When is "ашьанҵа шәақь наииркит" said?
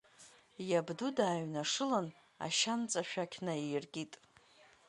2.45-4.13